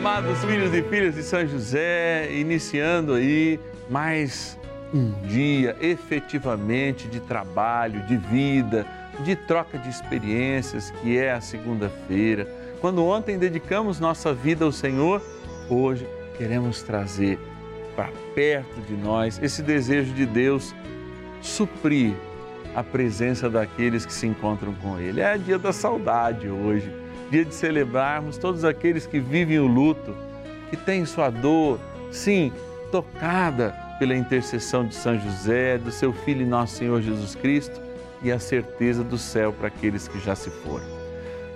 Amados 0.00 0.42
filhos 0.46 0.72
e 0.72 0.82
filhas 0.84 1.14
de 1.14 1.22
São 1.22 1.46
José, 1.46 2.32
iniciando 2.32 3.12
aí 3.12 3.60
mais 3.90 4.58
um 4.94 5.10
dia 5.28 5.76
efetivamente 5.78 7.06
de 7.06 7.20
trabalho, 7.20 8.00
de 8.06 8.16
vida, 8.16 8.86
de 9.22 9.36
troca 9.36 9.76
de 9.76 9.90
experiências, 9.90 10.90
que 10.90 11.18
é 11.18 11.32
a 11.32 11.42
segunda-feira. 11.42 12.48
Quando 12.80 13.04
ontem 13.04 13.36
dedicamos 13.36 14.00
nossa 14.00 14.32
vida 14.32 14.64
ao 14.64 14.72
Senhor, 14.72 15.20
hoje 15.68 16.08
queremos 16.38 16.80
trazer 16.80 17.38
para 17.94 18.08
perto 18.34 18.80
de 18.88 18.94
nós 18.94 19.38
esse 19.42 19.62
desejo 19.62 20.14
de 20.14 20.24
Deus 20.24 20.74
suprir 21.42 22.14
a 22.74 22.82
presença 22.82 23.50
daqueles 23.50 24.06
que 24.06 24.14
se 24.14 24.26
encontram 24.26 24.72
com 24.72 24.98
Ele. 24.98 25.20
É 25.20 25.36
dia 25.36 25.58
da 25.58 25.74
saudade 25.74 26.48
hoje 26.48 26.90
dia 27.30 27.44
de 27.44 27.54
celebrarmos 27.54 28.36
todos 28.36 28.64
aqueles 28.64 29.06
que 29.06 29.20
vivem 29.20 29.58
o 29.58 29.66
luto, 29.66 30.14
que 30.68 30.76
têm 30.76 31.04
sua 31.06 31.30
dor, 31.30 31.78
sim, 32.10 32.52
tocada 32.90 33.74
pela 33.98 34.16
intercessão 34.16 34.84
de 34.84 34.94
São 34.94 35.18
José, 35.18 35.78
do 35.78 35.92
seu 35.92 36.12
Filho 36.12 36.42
e 36.42 36.46
nosso 36.46 36.76
Senhor 36.76 37.00
Jesus 37.00 37.34
Cristo 37.34 37.80
e 38.22 38.32
a 38.32 38.38
certeza 38.38 39.04
do 39.04 39.16
céu 39.16 39.52
para 39.52 39.68
aqueles 39.68 40.08
que 40.08 40.18
já 40.18 40.34
se 40.34 40.50
foram. 40.50 40.84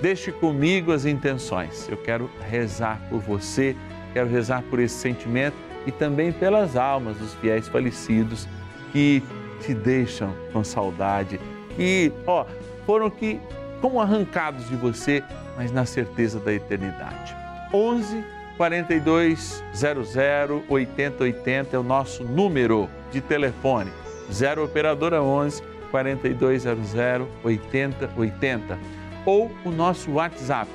Deixe 0.00 0.30
comigo 0.30 0.92
as 0.92 1.04
intenções. 1.04 1.88
Eu 1.88 1.96
quero 1.96 2.30
rezar 2.48 3.00
por 3.08 3.20
você, 3.20 3.74
quero 4.12 4.28
rezar 4.28 4.62
por 4.70 4.78
esse 4.78 4.94
sentimento 4.94 5.56
e 5.86 5.92
também 5.92 6.32
pelas 6.32 6.76
almas 6.76 7.16
dos 7.16 7.34
fiéis 7.34 7.68
falecidos 7.68 8.46
que 8.92 9.22
te 9.60 9.74
deixam 9.74 10.34
com 10.52 10.62
saudade, 10.62 11.40
que, 11.74 12.12
ó, 12.26 12.44
foram 12.86 13.10
que 13.10 13.40
como 13.80 14.00
arrancados 14.00 14.68
de 14.68 14.76
você 14.76 15.22
mas 15.56 15.72
na 15.72 15.84
certeza 15.84 16.38
da 16.40 16.52
eternidade. 16.52 17.36
11 17.72 18.24
42 18.56 19.64
00 19.74 20.64
8080 20.68 21.76
é 21.76 21.78
o 21.78 21.82
nosso 21.82 22.24
número 22.24 22.88
de 23.10 23.20
telefone. 23.20 23.90
0 24.32 24.64
operadora 24.64 25.22
11 25.22 25.62
4200 25.90 27.28
8080 27.42 28.78
ou 29.26 29.50
o 29.64 29.70
nosso 29.70 30.12
WhatsApp 30.12 30.70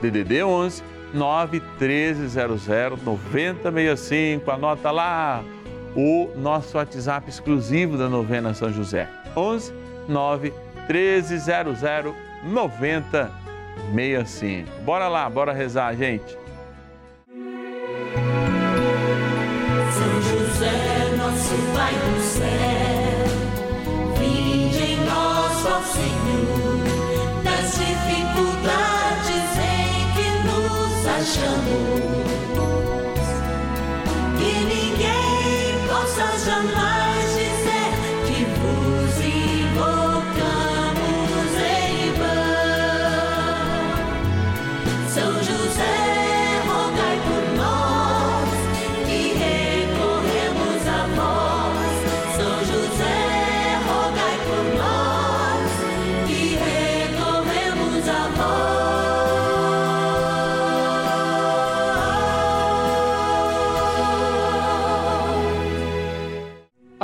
DDD 0.00 0.42
11 0.42 0.82
91300 1.14 3.02
9065. 3.02 4.50
Anota 4.50 4.90
lá 4.90 5.42
o 5.96 6.30
nosso 6.36 6.76
WhatsApp 6.76 7.28
exclusivo 7.28 7.96
da 7.96 8.08
novena 8.08 8.54
São 8.54 8.72
José. 8.72 9.08
11 9.36 9.72
9 10.08 10.52
1300 10.88 11.80
9065. 12.44 13.47
65. 13.94 14.70
Bora 14.82 15.08
lá, 15.08 15.28
bora 15.28 15.52
rezar, 15.52 15.94
gente. 15.96 16.36
São 19.92 20.22
José, 20.22 21.16
nosso 21.16 21.54
Pai 21.74 21.92
do 21.94 22.20
céu, 22.20 23.26
vinde 24.18 24.92
em 24.92 24.96
nós, 25.04 25.66
ó 25.66 25.80
Senhor, 25.82 27.42
das 27.44 27.72
dificuldades 27.78 29.48
em 29.58 30.12
que 30.14 30.28
nos 30.46 31.06
achamos. 31.06 32.17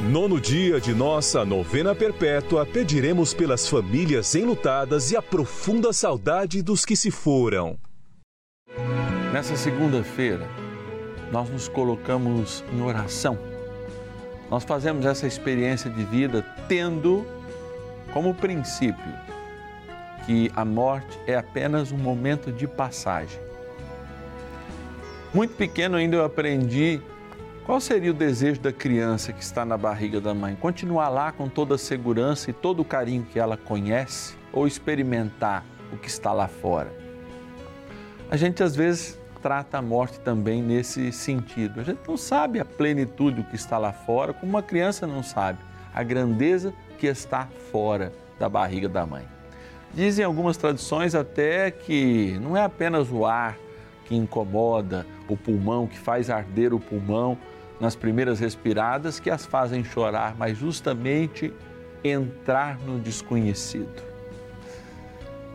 nono 0.00 0.40
dia 0.40 0.80
de 0.80 0.94
nossa 0.94 1.44
novena 1.44 1.94
perpétua, 1.94 2.64
pediremos 2.64 3.34
pelas 3.34 3.68
famílias 3.68 4.34
enlutadas 4.34 5.10
e 5.10 5.16
a 5.16 5.20
profunda 5.20 5.92
saudade 5.92 6.62
dos 6.62 6.86
que 6.86 6.96
se 6.96 7.10
foram. 7.10 7.78
Nessa 9.32 9.56
segunda-feira, 9.56 10.48
nós 11.30 11.50
nos 11.50 11.68
colocamos 11.68 12.64
em 12.72 12.80
oração. 12.80 13.38
Nós 14.50 14.64
fazemos 14.64 15.04
essa 15.04 15.26
experiência 15.26 15.90
de 15.90 16.02
vida 16.04 16.42
tendo 16.66 17.26
como 18.12 18.34
princípio 18.34 19.12
que 20.24 20.50
a 20.56 20.64
morte 20.64 21.18
é 21.26 21.36
apenas 21.36 21.92
um 21.92 21.98
momento 21.98 22.50
de 22.50 22.66
passagem. 22.66 23.40
Muito 25.32 25.54
pequeno 25.54 25.96
ainda 25.96 26.16
eu 26.16 26.24
aprendi 26.24 27.00
qual 27.70 27.80
seria 27.80 28.10
o 28.10 28.14
desejo 28.14 28.60
da 28.60 28.72
criança 28.72 29.32
que 29.32 29.44
está 29.44 29.64
na 29.64 29.76
barriga 29.76 30.20
da 30.20 30.34
mãe? 30.34 30.56
Continuar 30.56 31.08
lá 31.08 31.30
com 31.30 31.48
toda 31.48 31.76
a 31.76 31.78
segurança 31.78 32.50
e 32.50 32.52
todo 32.52 32.80
o 32.80 32.84
carinho 32.84 33.22
que 33.22 33.38
ela 33.38 33.56
conhece 33.56 34.34
ou 34.52 34.66
experimentar 34.66 35.64
o 35.92 35.96
que 35.96 36.08
está 36.08 36.32
lá 36.32 36.48
fora? 36.48 36.92
A 38.28 38.36
gente 38.36 38.60
às 38.60 38.74
vezes 38.74 39.16
trata 39.40 39.78
a 39.78 39.82
morte 39.82 40.18
também 40.18 40.60
nesse 40.60 41.12
sentido. 41.12 41.78
A 41.78 41.84
gente 41.84 42.00
não 42.08 42.16
sabe 42.16 42.58
a 42.58 42.64
plenitude 42.64 43.36
do 43.36 43.44
que 43.44 43.54
está 43.54 43.78
lá 43.78 43.92
fora, 43.92 44.32
como 44.32 44.50
uma 44.50 44.64
criança 44.64 45.06
não 45.06 45.22
sabe 45.22 45.60
a 45.94 46.02
grandeza 46.02 46.74
que 46.98 47.06
está 47.06 47.46
fora 47.70 48.12
da 48.36 48.48
barriga 48.48 48.88
da 48.88 49.06
mãe. 49.06 49.28
Dizem 49.94 50.24
algumas 50.24 50.56
tradições 50.56 51.14
até 51.14 51.70
que 51.70 52.36
não 52.42 52.56
é 52.56 52.64
apenas 52.64 53.12
o 53.12 53.24
ar 53.24 53.56
que 54.06 54.16
incomoda 54.16 55.06
o 55.28 55.36
pulmão, 55.36 55.86
que 55.86 55.96
faz 55.96 56.30
arder 56.30 56.74
o 56.74 56.80
pulmão, 56.80 57.38
nas 57.80 57.96
primeiras 57.96 58.38
respiradas 58.38 59.18
que 59.18 59.30
as 59.30 59.46
fazem 59.46 59.82
chorar, 59.82 60.34
mas 60.36 60.58
justamente 60.58 61.52
entrar 62.04 62.78
no 62.80 62.98
desconhecido. 62.98 64.02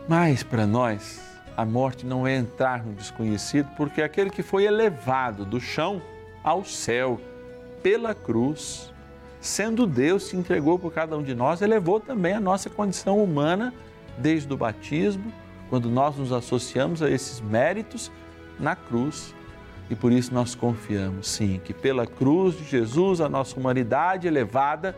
Mas 0.08 0.42
para 0.42 0.66
nós, 0.66 1.20
a 1.56 1.64
morte 1.64 2.04
não 2.04 2.26
é 2.26 2.36
entrar 2.36 2.84
no 2.84 2.92
desconhecido, 2.92 3.68
porque 3.76 4.02
aquele 4.02 4.30
que 4.30 4.42
foi 4.42 4.64
elevado 4.64 5.44
do 5.44 5.60
chão 5.60 6.02
ao 6.42 6.64
céu 6.64 7.20
pela 7.82 8.14
cruz, 8.14 8.92
sendo 9.40 9.86
Deus, 9.86 10.24
se 10.24 10.36
entregou 10.36 10.78
por 10.78 10.92
cada 10.92 11.16
um 11.16 11.22
de 11.22 11.34
nós, 11.34 11.62
elevou 11.62 12.00
também 12.00 12.34
a 12.34 12.40
nossa 12.40 12.68
condição 12.68 13.22
humana 13.22 13.72
desde 14.18 14.52
o 14.52 14.56
batismo, 14.56 15.32
quando 15.70 15.88
nós 15.88 16.16
nos 16.16 16.32
associamos 16.32 17.02
a 17.02 17.10
esses 17.10 17.40
méritos 17.40 18.10
na 18.58 18.74
cruz 18.74 19.34
e 19.88 19.94
por 19.94 20.12
isso 20.12 20.34
nós 20.34 20.54
confiamos, 20.54 21.28
sim, 21.28 21.60
que 21.64 21.72
pela 21.72 22.06
cruz 22.06 22.56
de 22.56 22.64
Jesus 22.64 23.20
a 23.20 23.28
nossa 23.28 23.58
humanidade 23.58 24.26
elevada 24.26 24.96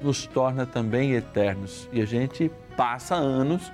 nos 0.00 0.26
torna 0.26 0.64
também 0.64 1.12
eternos. 1.12 1.88
E 1.92 2.00
a 2.00 2.06
gente 2.06 2.50
passa 2.76 3.14
anos 3.14 3.72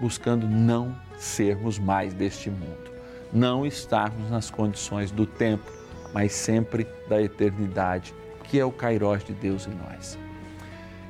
buscando 0.00 0.46
não 0.46 0.94
sermos 1.18 1.78
mais 1.78 2.14
deste 2.14 2.48
mundo, 2.48 2.90
não 3.32 3.66
estarmos 3.66 4.30
nas 4.30 4.50
condições 4.50 5.10
do 5.10 5.26
tempo, 5.26 5.70
mas 6.14 6.32
sempre 6.32 6.86
da 7.08 7.20
eternidade, 7.20 8.14
que 8.44 8.58
é 8.58 8.64
o 8.64 8.72
Kairós 8.72 9.22
de 9.24 9.34
Deus 9.34 9.66
em 9.66 9.74
nós. 9.74 10.18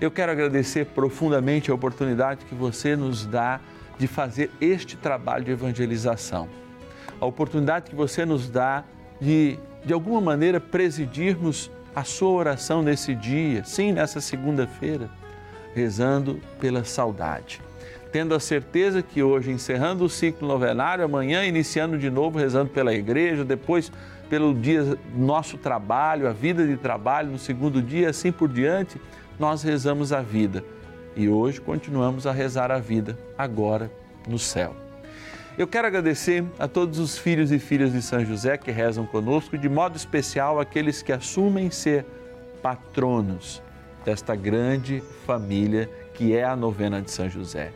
Eu 0.00 0.10
quero 0.10 0.32
agradecer 0.32 0.86
profundamente 0.86 1.70
a 1.70 1.74
oportunidade 1.74 2.44
que 2.44 2.54
você 2.54 2.96
nos 2.96 3.26
dá 3.26 3.60
de 3.98 4.06
fazer 4.06 4.50
este 4.60 4.96
trabalho 4.96 5.44
de 5.44 5.50
evangelização. 5.50 6.48
A 7.20 7.26
oportunidade 7.26 7.90
que 7.90 7.96
você 7.96 8.24
nos 8.24 8.48
dá 8.48 8.84
de, 9.20 9.58
de 9.84 9.92
alguma 9.92 10.20
maneira, 10.20 10.60
presidirmos 10.60 11.70
a 11.94 12.04
sua 12.04 12.30
oração 12.30 12.82
nesse 12.82 13.14
dia, 13.14 13.64
sim, 13.64 13.92
nessa 13.92 14.20
segunda-feira, 14.20 15.10
rezando 15.74 16.40
pela 16.60 16.84
saudade. 16.84 17.60
Tendo 18.12 18.34
a 18.34 18.40
certeza 18.40 19.02
que 19.02 19.22
hoje, 19.22 19.50
encerrando 19.50 20.04
o 20.04 20.08
ciclo 20.08 20.46
novenário, 20.46 21.04
amanhã 21.04 21.44
iniciando 21.44 21.98
de 21.98 22.08
novo, 22.08 22.38
rezando 22.38 22.70
pela 22.70 22.94
igreja, 22.94 23.44
depois 23.44 23.92
pelo 24.30 24.54
dia 24.54 24.96
nosso 25.14 25.58
trabalho, 25.58 26.28
a 26.28 26.32
vida 26.32 26.66
de 26.66 26.76
trabalho, 26.76 27.30
no 27.30 27.38
segundo 27.38 27.82
dia, 27.82 28.10
assim 28.10 28.30
por 28.30 28.48
diante, 28.48 29.00
nós 29.38 29.62
rezamos 29.62 30.12
a 30.12 30.22
vida. 30.22 30.64
E 31.16 31.28
hoje 31.28 31.60
continuamos 31.60 32.26
a 32.26 32.32
rezar 32.32 32.70
a 32.70 32.78
vida, 32.78 33.18
agora 33.36 33.90
no 34.26 34.38
céu. 34.38 34.87
Eu 35.58 35.66
quero 35.66 35.88
agradecer 35.88 36.44
a 36.56 36.68
todos 36.68 37.00
os 37.00 37.18
filhos 37.18 37.50
e 37.50 37.58
filhas 37.58 37.92
de 37.92 38.00
São 38.00 38.24
José 38.24 38.56
que 38.56 38.70
rezam 38.70 39.04
conosco, 39.04 39.58
de 39.58 39.68
modo 39.68 39.96
especial 39.96 40.60
aqueles 40.60 41.02
que 41.02 41.10
assumem 41.10 41.68
ser 41.68 42.06
patronos 42.62 43.60
desta 44.04 44.36
grande 44.36 45.02
família 45.26 45.90
que 46.14 46.32
é 46.32 46.44
a 46.44 46.54
novena 46.54 47.02
de 47.02 47.10
São 47.10 47.28
José. 47.28 47.72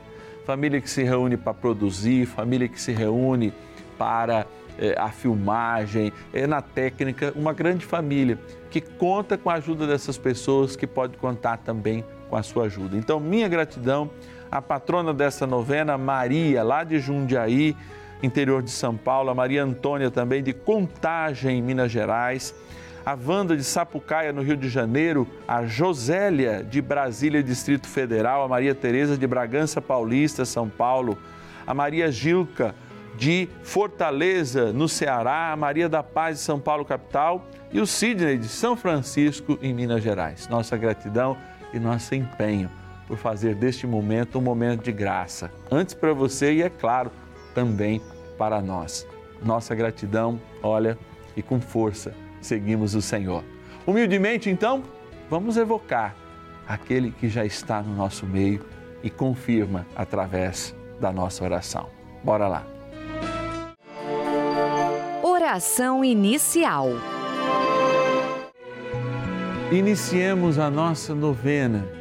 Família 0.47 0.81
que 0.81 0.89
se 0.89 1.03
reúne 1.03 1.37
para 1.37 1.53
produzir, 1.53 2.25
família 2.25 2.69
que 2.69 2.81
se 2.81 2.93
reúne 2.93 3.53
para 3.99 4.47
é, 4.79 4.95
a 4.97 5.09
filmagem, 5.09 6.13
é, 6.33 6.47
na 6.47 6.63
técnica, 6.63 7.33
uma 7.35 7.53
grande 7.53 7.85
família 7.85 8.39
que 8.71 8.81
conta 8.81 9.37
com 9.37 9.51
a 9.51 9.55
ajuda 9.55 9.89
dessas 9.89 10.17
pessoas, 10.17 10.77
que 10.77 10.87
pode 10.87 11.17
contar 11.17 11.57
também 11.57 12.05
com 12.31 12.37
a 12.37 12.45
sua 12.45 12.67
ajuda. 12.67 12.97
Então, 12.97 13.19
minha 13.19 13.49
gratidão 13.49 14.09
à 14.53 14.61
patrona 14.61 15.15
dessa 15.15 15.47
novena, 15.47 15.97
Maria, 15.97 16.63
lá 16.63 16.85
de 16.85 16.99
Jundiaí, 16.99 17.75
interior 18.23 18.63
de 18.63 18.71
São 18.71 18.95
Paulo, 18.95 19.31
a 19.31 19.35
Maria 19.35 19.65
Antônia 19.65 20.11
também 20.11 20.43
de 20.43 20.53
Contagem, 20.53 21.59
em 21.59 21.63
Minas 21.63 21.91
Gerais, 21.91 22.55
a 23.05 23.17
Wanda 23.17 23.57
de 23.57 23.65
Sapucaia, 23.65 24.31
no 24.31 24.43
Rio 24.43 24.57
de 24.59 24.69
Janeiro, 24.69 25.27
a 25.49 25.65
Josélia 25.65 26.63
de 26.63 26.83
Brasília, 26.83 27.43
Distrito 27.43 27.89
Federal, 27.89 28.45
a 28.45 28.49
Maria 28.49 28.75
Tereza 28.75 29.17
de 29.17 29.27
Bragança 29.27 29.81
Paulista, 29.81 30.45
São 30.45 30.69
Paulo, 30.69 31.17
a 31.67 31.73
Maria 31.73 32.13
Gilca 32.13 32.75
de 33.17 33.49
Fortaleza, 33.63 34.71
no 34.71 34.87
Ceará, 34.87 35.51
a 35.51 35.57
Maria 35.57 35.89
da 35.89 36.03
Paz 36.03 36.37
de 36.37 36.43
São 36.43 36.61
Paulo, 36.61 36.85
capital, 36.85 37.47
e 37.73 37.81
o 37.81 37.87
Sidney 37.87 38.37
de 38.37 38.49
São 38.49 38.77
Francisco, 38.77 39.59
em 39.63 39.73
Minas 39.73 40.03
Gerais. 40.03 40.47
Nossa 40.47 40.77
gratidão 40.77 41.39
e 41.73 41.81
nosso 41.81 42.15
empenho 42.15 42.71
por 43.13 43.19
fazer 43.19 43.55
deste 43.55 43.87
momento 43.87 44.39
um 44.39 44.41
momento 44.41 44.85
de 44.85 44.91
graça, 44.91 45.53
antes 45.71 45.93
para 45.93 46.15
você 46.15 46.51
e, 46.55 46.63
é 46.63 46.71
claro, 46.71 47.13
também 47.55 48.01
para 48.39 48.63
nós. 48.63 49.07
Nossa 49.45 49.75
gratidão, 49.75 50.41
olha, 50.63 50.97
e 51.37 51.43
com 51.43 51.61
força 51.61 52.15
seguimos 52.41 52.95
o 52.95 53.03
Senhor. 53.03 53.45
Humildemente, 53.87 54.49
então, 54.49 54.83
vamos 55.29 55.59
evocar 55.59 56.17
aquele 56.67 57.11
que 57.11 57.29
já 57.29 57.45
está 57.45 57.83
no 57.83 57.95
nosso 57.95 58.25
meio 58.25 58.65
e 59.03 59.11
confirma 59.11 59.87
através 59.95 60.75
da 60.99 61.13
nossa 61.13 61.45
oração. 61.45 61.91
Bora 62.25 62.49
lá. 62.49 62.67
Oração 65.23 66.03
inicial. 66.03 66.89
Iniciemos 69.71 70.59
a 70.59 70.71
nossa 70.71 71.15
novena 71.15 72.01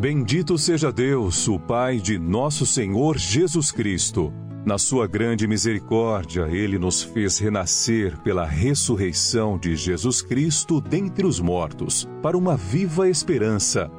Bendito 0.00 0.56
seja 0.56 0.90
Deus, 0.90 1.46
o 1.46 1.58
Pai 1.58 1.98
de 1.98 2.18
nosso 2.18 2.64
Senhor 2.64 3.18
Jesus 3.18 3.70
Cristo. 3.70 4.32
Na 4.64 4.78
sua 4.78 5.06
grande 5.06 5.46
misericórdia, 5.46 6.48
ele 6.48 6.78
nos 6.78 7.02
fez 7.02 7.38
renascer 7.38 8.18
pela 8.22 8.46
ressurreição 8.46 9.58
de 9.58 9.76
Jesus 9.76 10.22
Cristo 10.22 10.80
dentre 10.80 11.26
os 11.26 11.38
mortos, 11.38 12.08
para 12.22 12.38
uma 12.38 12.56
viva 12.56 13.10
esperança, 13.10 13.90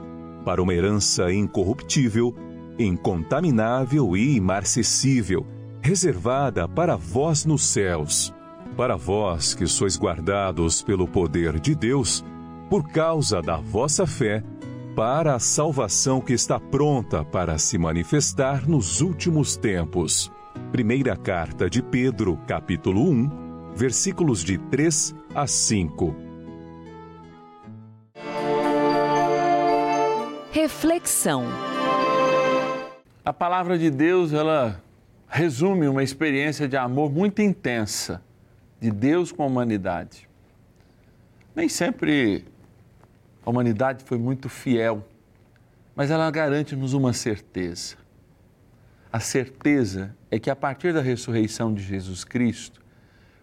para 0.44 0.60
uma 0.60 0.74
herança 0.74 1.32
incorruptível, 1.32 2.36
incontaminável 2.80 4.18
e 4.18 4.38
imarcessível, 4.38 5.46
reservada 5.84 6.68
para 6.68 6.96
vós 6.96 7.46
nos 7.46 7.64
céus. 7.64 8.34
Para 8.76 8.96
vós 8.96 9.54
que 9.54 9.68
sois 9.68 10.00
guardados 10.00 10.82
pelo 10.82 11.08
poder 11.08 11.60
de 11.60 11.76
Deus, 11.76 12.26
por 12.72 12.90
causa 12.90 13.40
da 13.40 13.58
vossa 13.58 14.08
fé, 14.08 14.44
para 14.96 15.36
a 15.36 15.40
salvação 15.40 16.20
que 16.20 16.34
está 16.34 16.60
pronta 16.60 17.24
para 17.24 17.58
se 17.58 17.78
manifestar 17.78 18.68
nos 18.68 19.00
últimos 19.00 19.56
tempos. 19.56 20.32
Primeira 20.72 21.16
carta 21.16 21.70
de 21.70 21.82
Pedro, 21.82 22.38
capítulo 22.46 23.10
1, 23.10 23.74
versículos 23.74 24.44
de 24.44 24.58
3 24.58 25.16
a 25.34 25.48
5. 25.48 26.14
Reflexão. 30.52 31.46
A 33.24 33.32
palavra 33.32 33.78
de 33.78 33.90
Deus, 33.90 34.34
ela 34.34 34.84
resume 35.30 35.88
uma 35.88 36.04
experiência 36.04 36.68
de 36.68 36.76
amor 36.76 37.10
muito 37.10 37.42
intensa 37.42 38.22
de 38.80 38.92
Deus 38.92 39.32
com 39.32 39.44
a 39.44 39.46
humanidade. 39.46 40.28
Nem 41.56 41.70
sempre 41.70 42.51
a 43.46 43.50
humanidade 43.50 44.04
foi 44.04 44.18
muito 44.18 44.50
fiel, 44.50 45.06
mas 45.96 46.12
ela 46.12 46.30
garante-nos 46.30 46.94
uma 46.94 47.14
certeza. 47.14 47.96
A 49.12 49.20
certeza 49.20 50.16
é 50.30 50.40
que 50.40 50.50
a 50.50 50.56
partir 50.56 50.94
da 50.94 51.02
ressurreição 51.02 51.74
de 51.74 51.84
Jesus 51.84 52.24
Cristo, 52.24 52.82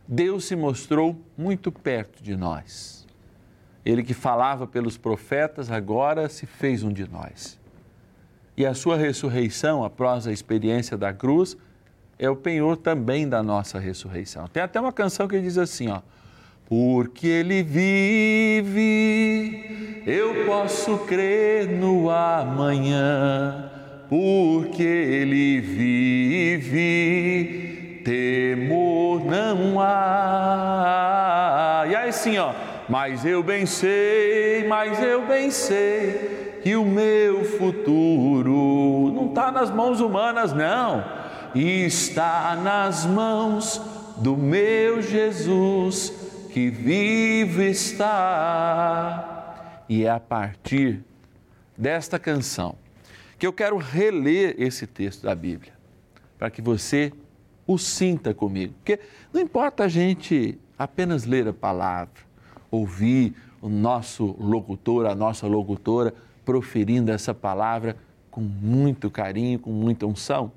Deus 0.07 0.47
se 0.47 0.57
mostrou 0.57 1.23
muito 1.37 1.71
perto 1.71 2.23
de 2.23 2.35
nós. 2.37 3.07
Ele 3.85 4.03
que 4.03 4.15
falava 4.15 4.67
pelos 4.67 4.97
profetas 4.97 5.71
agora 5.71 6.29
se 6.29 6.47
fez 6.47 6.83
um 6.83 6.93
de 6.93 7.07
nós. 7.09 7.59
E 8.57 8.65
a 8.65 8.75
sua 8.75 8.97
ressurreição, 8.97 9.85
após 9.85 10.27
a 10.27 10.33
experiência 10.33 10.97
da 10.97 11.13
cruz, 11.13 11.57
é 12.19 12.29
o 12.29 12.35
penhor 12.35 12.77
também 12.77 13.29
da 13.29 13.43
nossa 13.43 13.79
ressurreição. 13.79 14.49
Tem 14.49 14.63
até 14.63 14.81
uma 14.81 14.93
canção 14.93 15.29
que 15.29 15.41
diz 15.41 15.57
assim, 15.57 15.89
ó: 15.89 16.01
porque 16.69 17.27
Ele 17.27 17.63
vive, 17.63 18.75
eu 20.07 20.45
posso 20.45 20.99
crer 20.99 21.67
no 21.67 22.11
amanhã. 22.11 23.71
Porque 24.11 24.83
Ele 24.83 25.61
vive, 25.61 26.69
temor 28.05 29.25
não 29.25 29.81
há. 29.81 30.67
E 31.89 31.97
aí 31.97 32.13
sim, 32.13 32.37
ó. 32.37 32.53
Mas 32.87 33.25
eu 33.25 33.43
bem 33.43 33.65
sei, 33.65 34.67
mas 34.69 35.03
eu 35.03 35.27
bem 35.27 35.51
sei 35.51 36.59
que 36.63 36.77
o 36.77 36.85
meu 36.85 37.45
futuro 37.45 39.11
não 39.15 39.29
está 39.29 39.51
nas 39.51 39.71
mãos 39.71 40.01
humanas, 40.01 40.53
não. 40.53 41.03
Está 41.55 42.59
nas 42.63 43.07
mãos 43.07 43.81
do 44.19 44.37
meu 44.37 45.01
Jesus 45.01 46.28
que 46.59 46.71
vivo 46.71 47.63
está. 47.63 48.25
E 49.89 50.03
é 50.05 50.11
a 50.11 50.19
partir 50.19 51.05
desta 51.77 52.19
canção 52.19 52.75
que 53.39 53.47
eu 53.47 53.53
quero 53.53 53.77
reler 53.77 54.57
esse 54.59 54.85
texto 54.85 55.23
da 55.23 55.37
Bíblia, 55.37 55.73
para 56.37 56.51
que 56.51 56.61
você 56.61 57.13
o 57.65 57.79
sinta 57.79 58.35
comigo. 58.35 58.75
Porque 58.79 58.99
não 59.33 59.41
importa 59.41 59.85
a 59.85 59.89
gente 59.89 60.59
apenas 60.77 61.25
ler 61.25 61.47
a 61.47 61.53
palavra, 61.53 62.13
ouvir 62.73 63.37
o 63.63 63.69
nosso 63.69 64.35
locutor, 64.41 65.07
a 65.07 65.15
nossa 65.15 65.47
locutora 65.47 66.13
proferindo 66.45 67.13
essa 67.13 67.33
palavra 67.33 67.97
com 68.33 68.41
muito 68.41 69.09
carinho, 69.09 69.61
com 69.61 69.71
muita 69.71 70.07
unção, 70.07 70.51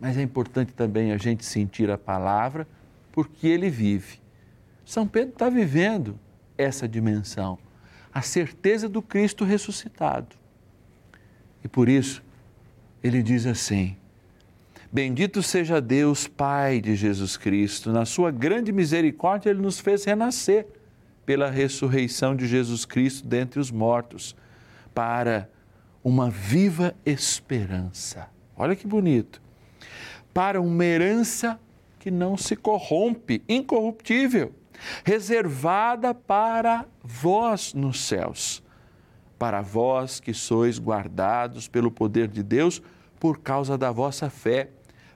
mas 0.00 0.16
é 0.16 0.22
importante 0.22 0.72
também 0.72 1.12
a 1.12 1.18
gente 1.18 1.44
sentir 1.44 1.90
a 1.90 1.98
palavra 1.98 2.66
porque 3.12 3.46
ele 3.46 3.68
vive 3.68 4.24
são 4.86 5.04
Pedro 5.04 5.32
está 5.32 5.50
vivendo 5.50 6.16
essa 6.56 6.86
dimensão, 6.86 7.58
a 8.14 8.22
certeza 8.22 8.88
do 8.88 9.02
Cristo 9.02 9.44
ressuscitado. 9.44 10.36
E 11.62 11.68
por 11.68 11.88
isso, 11.88 12.22
ele 13.02 13.20
diz 13.20 13.46
assim: 13.46 13.96
Bendito 14.90 15.42
seja 15.42 15.80
Deus, 15.80 16.28
Pai 16.28 16.80
de 16.80 16.94
Jesus 16.94 17.36
Cristo, 17.36 17.92
na 17.92 18.04
sua 18.04 18.30
grande 18.30 18.70
misericórdia, 18.70 19.50
ele 19.50 19.60
nos 19.60 19.80
fez 19.80 20.04
renascer 20.04 20.68
pela 21.26 21.50
ressurreição 21.50 22.36
de 22.36 22.46
Jesus 22.46 22.84
Cristo 22.84 23.26
dentre 23.26 23.58
os 23.58 23.72
mortos, 23.72 24.36
para 24.94 25.50
uma 26.02 26.30
viva 26.30 26.94
esperança. 27.04 28.28
Olha 28.56 28.76
que 28.76 28.86
bonito! 28.86 29.42
Para 30.32 30.60
uma 30.60 30.84
herança 30.84 31.58
que 31.98 32.08
não 32.08 32.36
se 32.36 32.54
corrompe, 32.54 33.42
incorruptível 33.48 34.54
reservada 35.04 36.14
para 36.14 36.84
vós 37.02 37.74
nos 37.74 38.00
céus, 38.00 38.62
para 39.38 39.60
vós 39.60 40.20
que 40.20 40.32
sois 40.32 40.78
guardados 40.78 41.68
pelo 41.68 41.90
poder 41.90 42.28
de 42.28 42.42
Deus 42.42 42.82
por 43.18 43.38
causa 43.38 43.76
da 43.76 43.90
vossa 43.90 44.30
fé, 44.30 44.70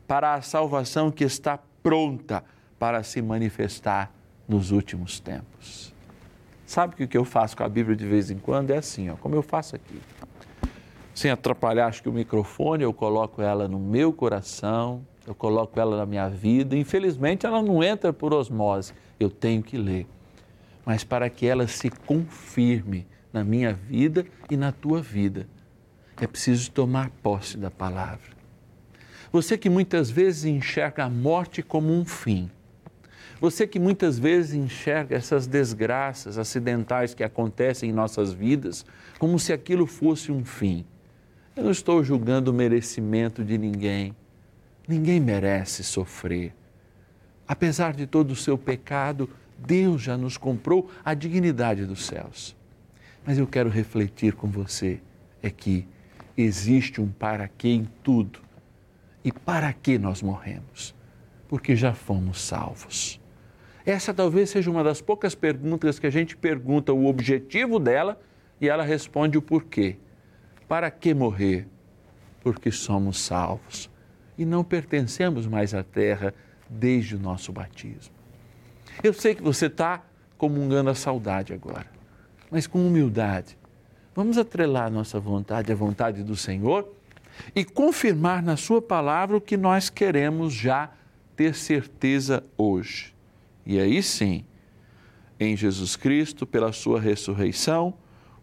para 0.06 0.34
a 0.34 0.42
salvação 0.42 1.10
que 1.10 1.24
está 1.24 1.58
pronta 1.82 2.44
para 2.78 3.02
se 3.02 3.22
manifestar 3.22 4.12
nos 4.48 4.70
últimos 4.70 5.20
tempos. 5.20 5.94
Sabe 6.66 7.04
o 7.04 7.08
que 7.08 7.16
eu 7.16 7.24
faço 7.24 7.56
com 7.56 7.64
a 7.64 7.68
Bíblia 7.68 7.96
de 7.96 8.06
vez 8.06 8.30
em 8.30 8.38
quando 8.38 8.70
é 8.70 8.78
assim, 8.78 9.10
ó, 9.10 9.16
como 9.16 9.34
eu 9.34 9.42
faço 9.42 9.76
aqui. 9.76 10.00
Sem 11.14 11.30
atrapalhar, 11.30 11.86
acho 11.86 12.02
que 12.02 12.08
o 12.08 12.12
microfone, 12.12 12.82
eu 12.82 12.92
coloco 12.92 13.42
ela 13.42 13.68
no 13.68 13.78
meu 13.78 14.12
coração, 14.12 15.04
eu 15.26 15.34
coloco 15.34 15.78
ela 15.78 15.96
na 15.96 16.06
minha 16.06 16.28
vida. 16.28 16.76
Infelizmente, 16.76 17.44
ela 17.44 17.62
não 17.62 17.82
entra 17.82 18.12
por 18.12 18.32
osmose 18.32 18.92
eu 19.20 19.30
tenho 19.30 19.62
que 19.62 19.76
ler, 19.76 20.06
mas 20.84 21.04
para 21.04 21.28
que 21.28 21.46
ela 21.46 21.68
se 21.68 21.90
confirme 21.90 23.06
na 23.32 23.44
minha 23.44 23.72
vida 23.72 24.26
e 24.50 24.56
na 24.56 24.72
tua 24.72 25.02
vida, 25.02 25.46
é 26.20 26.26
preciso 26.26 26.70
tomar 26.70 27.10
posse 27.22 27.56
da 27.56 27.70
palavra. 27.70 28.40
Você 29.30 29.56
que 29.56 29.70
muitas 29.70 30.10
vezes 30.10 30.44
enxerga 30.44 31.04
a 31.04 31.10
morte 31.10 31.62
como 31.62 31.92
um 31.92 32.04
fim, 32.04 32.50
você 33.40 33.66
que 33.66 33.78
muitas 33.78 34.18
vezes 34.18 34.52
enxerga 34.52 35.16
essas 35.16 35.46
desgraças 35.46 36.36
acidentais 36.36 37.14
que 37.14 37.24
acontecem 37.24 37.88
em 37.88 37.92
nossas 37.92 38.32
vidas 38.32 38.84
como 39.18 39.38
se 39.38 39.52
aquilo 39.52 39.86
fosse 39.86 40.30
um 40.30 40.44
fim. 40.44 40.84
Eu 41.56 41.64
não 41.64 41.70
estou 41.70 42.04
julgando 42.04 42.50
o 42.50 42.54
merecimento 42.54 43.42
de 43.42 43.56
ninguém. 43.56 44.14
Ninguém 44.86 45.18
merece 45.18 45.82
sofrer. 45.82 46.52
Apesar 47.50 47.95
de 47.95 48.07
todo 48.07 48.30
o 48.30 48.37
seu 48.37 48.57
pecado, 48.57 49.28
Deus 49.59 50.02
já 50.02 50.16
nos 50.16 50.37
comprou 50.37 50.88
a 51.04 51.14
dignidade 51.14 51.85
dos 51.85 52.07
céus. 52.07 52.57
Mas 53.26 53.38
eu 53.38 53.47
quero 53.49 53.69
refletir 53.69 54.35
com 54.35 54.47
você 54.47 55.00
é 55.42 55.50
que 55.50 55.85
existe 56.37 57.00
um 57.00 57.09
para 57.09 57.49
que 57.49 57.69
em 57.69 57.88
tudo. 58.04 58.38
E 59.25 59.33
para 59.33 59.73
que 59.73 59.99
nós 59.99 60.23
morremos? 60.23 60.95
Porque 61.49 61.75
já 61.75 61.92
fomos 61.92 62.40
salvos. 62.40 63.21
Essa 63.85 64.14
talvez 64.14 64.50
seja 64.50 64.71
uma 64.71 64.85
das 64.85 65.00
poucas 65.00 65.35
perguntas 65.35 65.99
que 65.99 66.07
a 66.07 66.11
gente 66.11 66.37
pergunta 66.37 66.92
o 66.92 67.07
objetivo 67.07 67.80
dela 67.80 68.21
e 68.61 68.69
ela 68.69 68.85
responde 68.85 69.37
o 69.37 69.42
porquê. 69.42 69.97
Para 70.69 70.88
que 70.88 71.12
morrer? 71.12 71.66
Porque 72.45 72.71
somos 72.71 73.19
salvos 73.19 73.90
e 74.38 74.45
não 74.45 74.62
pertencemos 74.62 75.49
mais 75.49 75.75
à 75.75 75.83
terra 75.83 76.33
desde 76.70 77.16
o 77.16 77.18
nosso 77.18 77.52
batismo. 77.52 78.14
Eu 79.02 79.12
sei 79.12 79.34
que 79.34 79.42
você 79.42 79.66
está 79.66 80.04
comungando 80.38 80.90
a 80.90 80.94
saudade 80.94 81.52
agora, 81.52 81.86
mas 82.50 82.66
com 82.66 82.86
humildade. 82.86 83.58
Vamos 84.14 84.38
atrelar 84.38 84.86
a 84.86 84.90
nossa 84.90 85.18
vontade 85.18 85.72
à 85.72 85.74
vontade 85.74 86.22
do 86.22 86.36
Senhor 86.36 86.88
e 87.54 87.64
confirmar 87.64 88.42
na 88.42 88.56
Sua 88.56 88.80
palavra 88.80 89.36
o 89.36 89.40
que 89.40 89.56
nós 89.56 89.90
queremos 89.90 90.52
já 90.52 90.90
ter 91.34 91.54
certeza 91.54 92.44
hoje. 92.56 93.14
E 93.64 93.78
aí 93.78 94.02
sim, 94.02 94.44
em 95.38 95.56
Jesus 95.56 95.96
Cristo, 95.96 96.46
pela 96.46 96.72
Sua 96.72 97.00
ressurreição, 97.00 97.94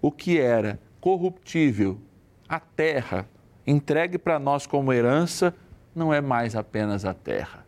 o 0.02 0.12
que 0.12 0.40
era 0.40 0.80
corruptível, 1.00 2.00
a 2.48 2.60
terra, 2.60 3.28
entregue 3.66 4.18
para 4.18 4.40
nós 4.40 4.66
como 4.66 4.92
herança, 4.92 5.54
não 5.94 6.14
é 6.14 6.22
mais 6.22 6.56
apenas 6.56 7.06
a 7.06 7.14
terra 7.14 7.67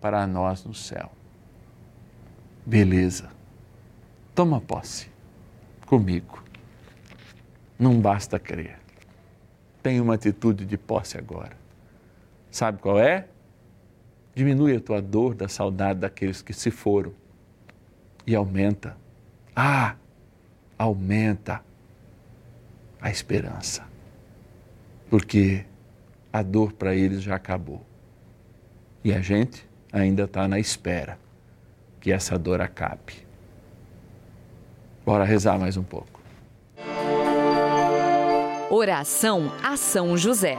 para 0.00 0.26
nós 0.26 0.64
no 0.64 0.72
céu. 0.72 1.12
Beleza, 2.64 3.28
toma 4.34 4.62
posse 4.62 5.10
comigo. 5.84 6.42
Não 7.78 8.00
basta 8.00 8.38
crer. 8.38 8.78
Tem 9.82 10.00
uma 10.00 10.14
atitude 10.14 10.64
de 10.64 10.78
posse 10.78 11.18
agora. 11.18 11.54
Sabe 12.50 12.78
qual 12.78 12.98
é? 12.98 13.28
Diminui 14.36 14.76
a 14.76 14.80
tua 14.80 15.00
dor 15.00 15.34
da 15.34 15.48
saudade 15.48 16.00
daqueles 16.00 16.42
que 16.42 16.52
se 16.52 16.70
foram 16.70 17.12
e 18.26 18.34
aumenta. 18.34 18.94
Ah, 19.56 19.96
aumenta 20.78 21.64
a 23.00 23.10
esperança. 23.10 23.84
Porque 25.08 25.64
a 26.30 26.42
dor 26.42 26.74
para 26.74 26.94
eles 26.94 27.22
já 27.22 27.34
acabou. 27.34 27.82
E 29.02 29.10
a 29.10 29.22
gente 29.22 29.66
ainda 29.90 30.24
está 30.24 30.46
na 30.46 30.58
espera 30.58 31.18
que 31.98 32.12
essa 32.12 32.38
dor 32.38 32.60
acabe. 32.60 33.26
Bora 35.04 35.24
rezar 35.24 35.58
mais 35.58 35.78
um 35.78 35.82
pouco. 35.82 36.20
Oração 38.68 39.50
a 39.62 39.78
São 39.78 40.14
José. 40.18 40.58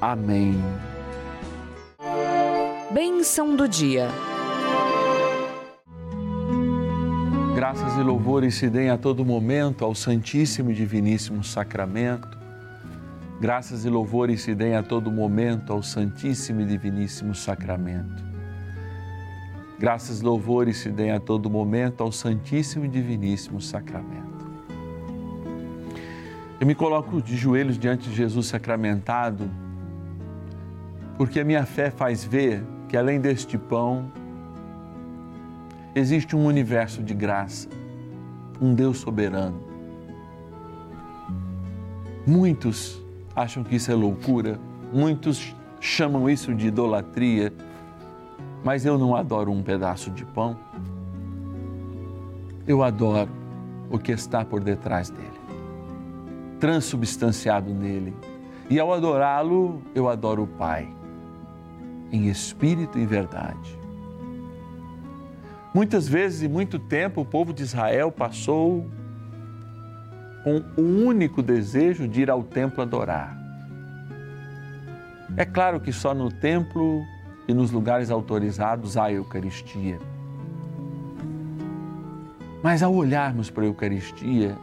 Amém. 0.00 0.54
Bênção 2.92 3.56
do 3.56 3.66
dia. 3.66 4.08
Graças 7.54 7.96
e 7.96 8.02
louvores 8.02 8.54
se 8.56 8.68
deem 8.68 8.90
a 8.90 8.98
todo 8.98 9.24
momento 9.24 9.84
ao 9.84 9.94
Santíssimo 9.94 10.70
e 10.70 10.74
Diviníssimo 10.74 11.42
Sacramento. 11.42 12.38
Graças 13.40 13.86
e 13.86 13.88
louvores 13.88 14.42
se 14.42 14.54
deem 14.54 14.76
a 14.76 14.82
todo 14.82 15.10
momento 15.10 15.72
ao 15.72 15.82
Santíssimo 15.82 16.60
e 16.60 16.66
Diviníssimo 16.66 17.34
Sacramento. 17.34 18.24
Graças 19.78 20.20
e 20.20 20.24
louvores 20.24 20.76
se 20.78 20.90
deem 20.90 21.12
a 21.12 21.20
todo 21.20 21.50
momento 21.50 22.02
ao 22.02 22.12
Santíssimo 22.12 22.84
e 22.84 22.88
Diviníssimo 22.88 23.60
Sacramento. 23.60 24.46
Eu 26.60 26.66
me 26.66 26.74
coloco 26.74 27.20
de 27.20 27.36
joelhos 27.36 27.78
diante 27.78 28.08
de 28.08 28.14
Jesus 28.14 28.46
sacramentado, 28.46 29.50
porque 31.16 31.40
a 31.40 31.44
minha 31.44 31.64
fé 31.64 31.90
faz 31.90 32.24
ver 32.24 32.64
que 32.88 32.96
além 32.96 33.20
deste 33.20 33.56
pão, 33.56 34.10
existe 35.94 36.36
um 36.36 36.44
universo 36.44 37.02
de 37.02 37.14
graça, 37.14 37.68
um 38.60 38.74
Deus 38.74 38.98
soberano. 38.98 39.60
Muitos 42.26 43.02
acham 43.34 43.64
que 43.64 43.76
isso 43.76 43.90
é 43.90 43.94
loucura, 43.94 44.58
muitos 44.92 45.54
chamam 45.80 46.28
isso 46.28 46.54
de 46.54 46.68
idolatria, 46.68 47.52
mas 48.62 48.84
eu 48.84 48.98
não 48.98 49.14
adoro 49.14 49.50
um 49.52 49.62
pedaço 49.62 50.10
de 50.10 50.24
pão. 50.24 50.56
Eu 52.66 52.82
adoro 52.82 53.30
o 53.90 53.98
que 53.98 54.12
está 54.12 54.44
por 54.44 54.60
detrás 54.60 55.08
dele, 55.08 55.30
transubstanciado 56.58 57.72
nele. 57.72 58.14
E 58.68 58.80
ao 58.80 58.92
adorá-lo, 58.92 59.80
eu 59.94 60.08
adoro 60.08 60.42
o 60.42 60.46
Pai, 60.46 60.88
em 62.12 62.28
espírito 62.28 62.98
e 62.98 63.06
verdade. 63.06 63.78
Muitas 65.74 66.08
vezes 66.08 66.42
e 66.42 66.48
muito 66.48 66.78
tempo 66.78 67.20
o 67.20 67.24
povo 67.24 67.52
de 67.52 67.62
Israel 67.62 68.10
passou 68.10 68.86
com 70.42 70.62
o 70.80 71.06
único 71.06 71.42
desejo 71.42 72.08
de 72.08 72.22
ir 72.22 72.30
ao 72.30 72.42
templo 72.42 72.80
adorar. 72.80 73.36
É 75.36 75.44
claro 75.44 75.80
que 75.80 75.92
só 75.92 76.14
no 76.14 76.30
templo 76.30 77.02
e 77.46 77.52
nos 77.52 77.70
lugares 77.70 78.10
autorizados 78.10 78.96
há 78.96 79.12
Eucaristia. 79.12 79.98
Mas 82.62 82.82
ao 82.82 82.94
olharmos 82.94 83.50
para 83.50 83.64
a 83.64 83.66
Eucaristia, 83.66 84.56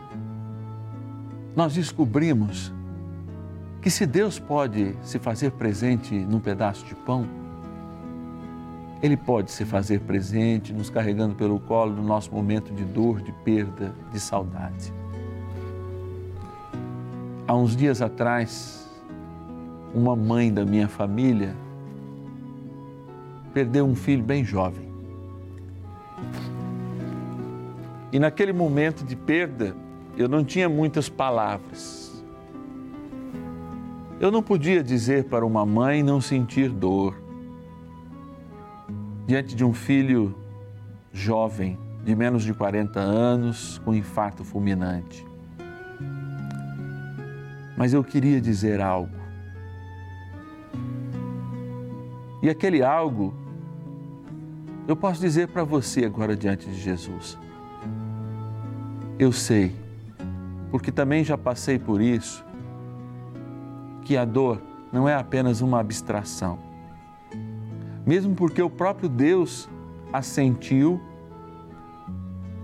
nós 1.55 1.75
descobrimos 1.75 2.73
que 3.83 3.91
se 3.91 4.05
Deus 4.05 4.39
pode 4.39 4.95
se 5.01 5.19
fazer 5.19 5.51
presente 5.51 6.15
num 6.15 6.39
pedaço 6.39 6.85
de 6.85 6.95
pão, 6.95 7.27
ele 9.01 9.17
pode 9.17 9.51
se 9.51 9.65
fazer 9.65 9.99
presente, 9.99 10.71
nos 10.71 10.89
carregando 10.89 11.35
pelo 11.35 11.59
colo 11.59 11.91
no 11.91 12.01
nosso 12.01 12.33
momento 12.33 12.73
de 12.73 12.85
dor, 12.85 13.21
de 13.21 13.33
perda, 13.43 13.93
de 14.13 14.21
saudade. 14.21 14.93
Há 17.45 17.53
uns 17.53 17.75
dias 17.75 18.01
atrás, 18.01 18.89
uma 19.93 20.15
mãe 20.15 20.51
da 20.51 20.63
minha 20.63 20.87
família 20.87 21.53
perdeu 23.53 23.85
um 23.85 23.95
filho 23.95 24.23
bem 24.23 24.45
jovem. 24.45 24.87
E 28.13 28.17
naquele 28.17 28.53
momento 28.53 29.03
de 29.03 29.17
perda, 29.17 29.75
eu 30.15 30.29
não 30.29 30.41
tinha 30.41 30.69
muitas 30.69 31.09
palavras. 31.09 32.02
Eu 34.23 34.31
não 34.31 34.41
podia 34.41 34.81
dizer 34.81 35.25
para 35.25 35.45
uma 35.45 35.65
mãe 35.65 36.01
não 36.01 36.21
sentir 36.21 36.69
dor 36.69 37.13
diante 39.27 39.53
de 39.53 39.65
um 39.65 39.73
filho 39.73 40.33
jovem, 41.11 41.77
de 42.05 42.15
menos 42.15 42.41
de 42.43 42.53
40 42.53 43.01
anos, 43.01 43.79
com 43.79 43.93
infarto 43.93 44.45
fulminante. 44.45 45.27
Mas 47.75 47.93
eu 47.93 48.01
queria 48.01 48.39
dizer 48.39 48.79
algo. 48.79 49.11
E 52.41 52.49
aquele 52.49 52.81
algo, 52.81 53.33
eu 54.87 54.95
posso 54.95 55.19
dizer 55.19 55.49
para 55.49 55.65
você 55.65 56.05
agora 56.05 56.33
diante 56.33 56.65
de 56.65 56.79
Jesus. 56.79 57.37
Eu 59.19 59.33
sei, 59.33 59.75
porque 60.71 60.93
também 60.93 61.25
já 61.25 61.37
passei 61.37 61.77
por 61.77 61.99
isso, 61.99 62.41
que 64.03 64.17
a 64.17 64.25
dor 64.25 64.61
não 64.91 65.07
é 65.07 65.15
apenas 65.15 65.61
uma 65.61 65.79
abstração 65.79 66.73
mesmo 68.05 68.35
porque 68.35 68.61
o 68.61 68.69
próprio 68.69 69.07
Deus 69.07 69.69
assentiu 70.11 71.01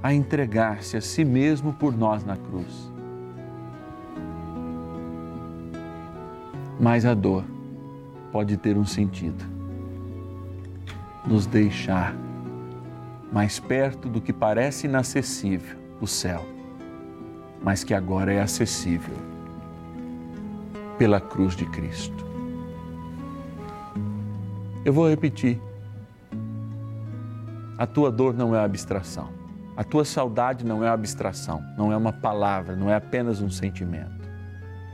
a 0.04 0.13
entregar-se 0.13 0.97
a 0.97 1.02
si 1.02 1.23
mesmo 1.23 1.73
por 1.73 1.95
nós 1.95 2.23
na 2.23 2.36
cruz. 2.36 2.91
Mas 6.80 7.06
a 7.06 7.13
dor 7.13 7.43
pode 8.32 8.56
ter 8.58 8.78
um 8.78 8.86
sentido. 8.86 9.43
Nos 11.25 11.45
deixar 11.45 12.15
mais 13.32 13.60
perto 13.60 14.08
do 14.10 14.21
que 14.21 14.32
parece 14.32 14.88
inacessível, 14.88 15.78
o 16.02 16.08
céu, 16.08 16.45
mas 17.62 17.84
que 17.84 17.93
agora 17.93 18.34
é 18.34 18.41
acessível 18.41 19.15
pela 21.00 21.22
cruz 21.22 21.56
de 21.56 21.66
Cristo. 21.66 22.26
Eu 24.84 24.92
vou 24.92 25.10
repetir. 25.10 25.58
A 27.78 27.88
tua 27.88 28.12
dor 28.12 28.34
não 28.34 28.54
é 28.54 28.60
abstração. 28.60 29.30
A 29.78 29.84
tua 29.84 30.04
saudade 30.04 30.66
não 30.66 30.84
é 30.84 30.90
abstração, 30.90 31.64
não 31.78 31.90
é 31.90 31.96
uma 31.96 32.12
palavra, 32.12 32.76
não 32.76 32.90
é 32.90 32.96
apenas 32.96 33.42
um 33.42 33.50
sentimento. 33.50 34.30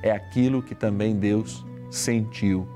É 0.04 0.12
aquilo 0.12 0.62
que 0.62 0.76
também 0.76 1.16
Deus 1.16 1.66
sentiu 1.90 2.68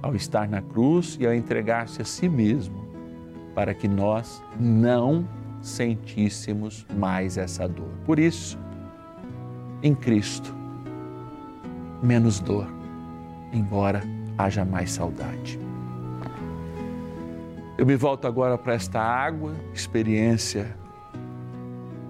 ao 0.00 0.14
estar 0.14 0.48
na 0.48 0.62
cruz 0.62 1.16
e 1.18 1.26
ao 1.26 1.34
entregar-se 1.34 2.00
a 2.00 2.04
si 2.04 2.28
mesmo, 2.28 2.86
para 3.56 3.74
que 3.74 3.88
nós 3.88 4.40
não 4.58 5.26
sentíssemos 5.60 6.86
mais 6.96 7.36
essa 7.36 7.66
dor. 7.66 7.90
Por 8.04 8.20
isso, 8.20 8.56
em 9.82 9.96
Cristo, 9.96 10.61
menos 12.02 12.40
dor, 12.40 12.66
embora 13.52 14.02
haja 14.36 14.64
mais 14.64 14.90
saudade. 14.90 15.58
Eu 17.78 17.86
me 17.86 17.96
volto 17.96 18.26
agora 18.26 18.58
para 18.58 18.74
esta 18.74 19.00
água, 19.00 19.54
experiência 19.72 20.76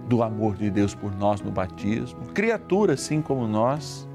do 0.08 0.22
amor 0.22 0.56
de 0.56 0.70
Deus 0.70 0.94
por 0.94 1.14
nós 1.14 1.40
no 1.40 1.50
batismo, 1.50 2.20
criatura 2.34 2.94
assim 2.94 3.22
como 3.22 3.46
nós, 3.46 4.08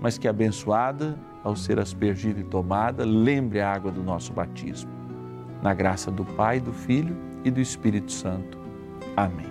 mas 0.00 0.16
que 0.16 0.28
abençoada 0.28 1.18
ao 1.42 1.56
ser 1.56 1.78
aspergida 1.78 2.40
e 2.40 2.44
tomada, 2.44 3.04
lembre 3.04 3.60
a 3.60 3.72
água 3.72 3.90
do 3.90 4.02
nosso 4.02 4.32
batismo. 4.32 4.90
Na 5.60 5.74
graça 5.74 6.10
do 6.10 6.24
Pai, 6.24 6.60
do 6.60 6.72
Filho 6.72 7.16
e 7.44 7.50
do 7.50 7.60
Espírito 7.60 8.10
Santo. 8.12 8.58
Amém. 9.16 9.50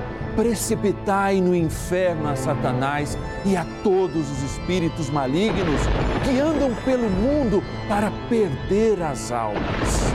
precipitai 0.35 1.41
no 1.41 1.55
inferno 1.55 2.29
a 2.29 2.35
Satanás 2.35 3.17
e 3.45 3.55
a 3.55 3.65
todos 3.83 4.29
os 4.29 4.43
espíritos 4.43 5.09
malignos 5.09 5.81
que 6.23 6.39
andam 6.39 6.73
pelo 6.83 7.09
mundo 7.09 7.63
para 7.87 8.11
perder 8.29 9.01
as 9.01 9.31
almas. 9.31 10.13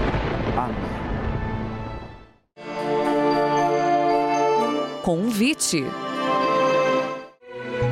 Amém. 0.56 0.96
Convite. 5.02 5.84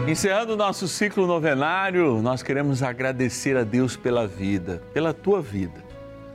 Encerrando 0.09 0.53
o 0.55 0.57
nosso 0.57 0.87
ciclo 0.89 1.27
novenário, 1.27 2.21
nós 2.21 2.43
queremos 2.43 2.83
agradecer 2.83 3.57
a 3.57 3.63
Deus 3.63 3.97
pela 3.97 4.27
vida, 4.27 4.83
pela 4.93 5.15
tua 5.15 5.41
vida, 5.41 5.83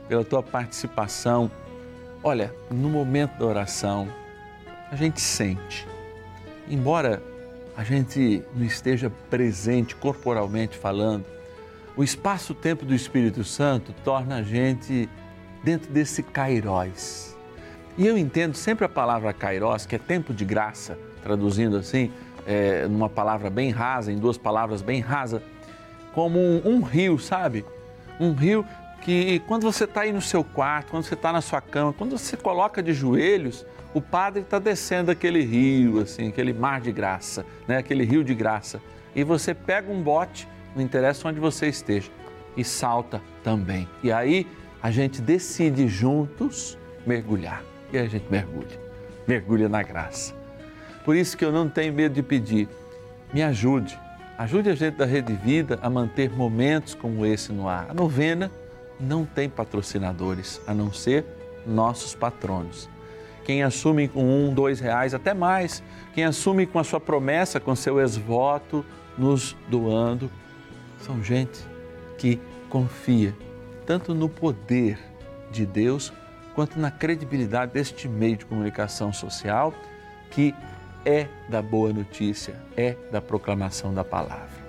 pela 0.08 0.24
tua 0.24 0.42
participação. 0.42 1.50
Olha, 2.22 2.52
no 2.70 2.88
momento 2.88 3.38
da 3.38 3.46
oração, 3.46 4.08
a 4.90 4.96
gente 4.96 5.20
sente, 5.20 5.86
embora 6.68 7.22
a 7.76 7.84
gente 7.84 8.42
não 8.54 8.64
esteja 8.64 9.10
presente 9.30 9.94
corporalmente 9.94 10.76
falando, 10.76 11.24
o 11.96 12.02
espaço-tempo 12.02 12.84
do 12.84 12.94
Espírito 12.94 13.44
Santo 13.44 13.94
torna 14.04 14.36
a 14.36 14.42
gente 14.42 15.08
dentro 15.62 15.90
desse 15.92 16.22
kairós. 16.22 17.36
E 17.96 18.06
eu 18.06 18.16
entendo 18.16 18.54
sempre 18.54 18.84
a 18.84 18.88
palavra 18.88 19.32
kairós, 19.32 19.86
que 19.86 19.96
é 19.96 19.98
tempo 19.98 20.32
de 20.32 20.44
graça, 20.44 20.98
traduzindo 21.22 21.76
assim, 21.76 22.10
é, 22.46 22.86
numa 22.88 23.08
palavra 23.08 23.50
bem 23.50 23.70
rasa, 23.70 24.12
em 24.12 24.18
duas 24.18 24.38
palavras 24.38 24.82
bem 24.82 25.00
rasa, 25.00 25.42
como 26.12 26.38
um, 26.38 26.62
um 26.64 26.82
rio, 26.82 27.18
sabe? 27.18 27.64
Um 28.18 28.32
rio 28.32 28.64
que 29.02 29.40
quando 29.46 29.62
você 29.62 29.84
está 29.84 30.02
aí 30.02 30.12
no 30.12 30.20
seu 30.20 30.42
quarto, 30.44 30.90
quando 30.90 31.04
você 31.04 31.14
está 31.14 31.32
na 31.32 31.40
sua 31.40 31.60
cama, 31.60 31.92
quando 31.92 32.16
você 32.18 32.36
coloca 32.36 32.82
de 32.82 32.92
joelhos, 32.92 33.64
o 33.92 34.00
padre 34.00 34.42
está 34.42 34.58
descendo 34.58 35.10
aquele 35.10 35.42
rio, 35.42 36.00
assim, 36.00 36.28
aquele 36.28 36.52
mar 36.52 36.80
de 36.80 36.92
graça, 36.92 37.44
né? 37.66 37.78
aquele 37.78 38.04
rio 38.04 38.22
de 38.22 38.34
graça. 38.34 38.80
E 39.14 39.24
você 39.24 39.52
pega 39.52 39.90
um 39.90 40.02
bote, 40.02 40.46
não 40.76 40.82
interessa 40.82 41.28
onde 41.28 41.40
você 41.40 41.68
esteja, 41.68 42.10
e 42.56 42.64
salta 42.64 43.20
também. 43.42 43.88
E 44.02 44.12
aí 44.12 44.46
a 44.82 44.90
gente 44.90 45.20
decide 45.20 45.88
juntos 45.88 46.78
mergulhar. 47.06 47.62
E 47.92 47.98
a 47.98 48.06
gente 48.06 48.24
mergulha, 48.30 48.78
mergulha 49.26 49.68
na 49.68 49.82
graça. 49.82 50.32
Por 51.04 51.16
isso 51.16 51.36
que 51.36 51.44
eu 51.44 51.50
não 51.50 51.68
tenho 51.68 51.92
medo 51.92 52.14
de 52.14 52.22
pedir, 52.22 52.68
me 53.32 53.42
ajude, 53.42 53.98
ajude 54.38 54.70
a 54.70 54.74
gente 54.76 54.96
da 54.96 55.04
Rede 55.04 55.32
Vida 55.32 55.78
a 55.82 55.90
manter 55.90 56.30
momentos 56.30 56.94
como 56.94 57.26
esse 57.26 57.52
no 57.52 57.68
ar. 57.68 57.86
A 57.90 57.94
novena 57.94 58.50
não 59.00 59.24
tem 59.24 59.48
patrocinadores, 59.48 60.60
a 60.66 60.74
não 60.74 60.92
ser 60.92 61.24
nossos 61.66 62.14
patronos. 62.14 62.88
Quem 63.44 63.62
assume 63.62 64.08
com 64.08 64.22
um, 64.22 64.52
dois 64.52 64.80
reais, 64.80 65.14
até 65.14 65.34
mais. 65.34 65.82
Quem 66.14 66.24
assume 66.24 66.66
com 66.66 66.78
a 66.78 66.84
sua 66.84 67.00
promessa, 67.00 67.58
com 67.58 67.74
seu 67.74 68.00
ex-voto, 68.00 68.84
nos 69.16 69.56
doando. 69.68 70.30
São 71.00 71.22
gente 71.22 71.60
que 72.18 72.40
confia 72.68 73.34
tanto 73.86 74.14
no 74.14 74.28
poder 74.28 74.98
de 75.50 75.66
Deus 75.66 76.12
quanto 76.54 76.78
na 76.78 76.90
credibilidade 76.90 77.72
deste 77.72 78.08
meio 78.08 78.36
de 78.36 78.44
comunicação 78.44 79.12
social 79.12 79.74
que 80.30 80.54
é 81.04 81.26
da 81.48 81.60
boa 81.60 81.92
notícia, 81.92 82.54
é 82.76 82.96
da 83.10 83.20
proclamação 83.20 83.92
da 83.92 84.04
palavra. 84.04 84.60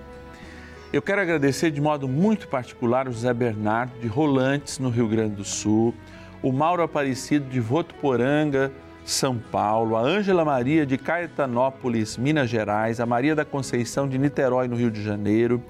Eu 0.92 1.02
quero 1.02 1.22
agradecer 1.22 1.72
de 1.72 1.80
modo 1.80 2.08
muito 2.08 2.48
particular 2.48 3.08
o 3.08 3.12
José 3.12 3.34
Bernardo 3.34 3.98
de 4.00 4.08
Rolantes, 4.08 4.80
no 4.80 4.90
Rio 4.90 5.08
Grande 5.08 5.36
do 5.36 5.46
Sul, 5.46 5.94
o 6.42 6.52
Mauro 6.52 6.84
Aparecido 6.84 7.50
de 7.50 7.60
Votuporanga, 7.60 8.72
São 9.06 9.38
Paulo, 9.38 9.96
a 9.96 10.02
Ângela 10.02 10.44
Maria 10.44 10.86
de 10.86 10.98
Caetanópolis, 10.98 12.18
Minas 12.18 12.50
Gerais, 12.50 13.00
a 13.00 13.06
Maria 13.06 13.36
da 13.36 13.46
Conceição 13.46 14.08
de 14.08 14.18
Niterói, 14.18 14.68
no 14.68 14.76
Rio 14.76 14.92
de 14.92 15.04
Janeiro, 15.04 15.62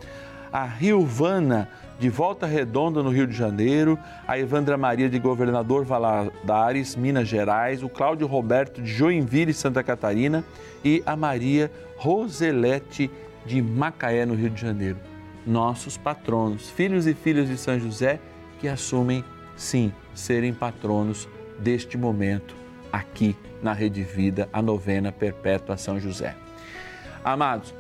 a 0.52 0.66
Riovana 0.66 1.70
de 2.00 2.10
Volta 2.10 2.48
Redonda, 2.48 3.04
no 3.04 3.10
Rio 3.10 3.28
de 3.28 3.34
Janeiro, 3.34 3.98
a 4.28 4.38
Evandra 4.38 4.76
Maria 4.78 5.10
de 5.10 5.20
Governador 5.20 5.86
Valadares, 5.86 6.96
Minas 6.96 7.28
Gerais, 7.28 7.84
o 7.84 7.90
Cláudio 7.90 8.26
Roberto 8.26 8.82
de 8.82 8.92
Joinville, 8.92 9.54
Santa 9.54 9.84
Catarina 9.84 10.44
e 10.84 11.04
a 11.06 11.16
Maria 11.16 11.72
Roselete 11.98 13.12
de 13.46 13.62
Macaé, 13.62 14.26
no 14.26 14.34
Rio 14.34 14.50
de 14.50 14.60
Janeiro. 14.60 14.98
Nossos 15.46 15.98
patronos, 15.98 16.70
filhos 16.70 17.06
e 17.06 17.14
filhas 17.14 17.48
de 17.48 17.58
São 17.58 17.80
José, 17.80 18.20
que 18.60 18.68
assumem, 18.68 19.24
sim, 19.62 19.94
serem 20.16 20.54
patronos 20.54 21.30
deste 21.60 21.98
momento 21.98 22.56
aqui 22.92 23.36
na 23.62 23.74
Rede 23.74 24.04
Vida, 24.04 24.50
a 24.52 24.62
novena 24.62 25.12
perpétua 25.12 25.78
São 25.78 26.00
José. 26.00 26.36
Amados, 27.24 27.74